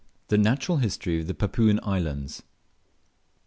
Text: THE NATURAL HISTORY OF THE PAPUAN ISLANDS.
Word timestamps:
THE 0.29 0.37
NATURAL 0.39 0.77
HISTORY 0.79 1.21
OF 1.21 1.27
THE 1.27 1.35
PAPUAN 1.35 1.79
ISLANDS. 1.83 2.41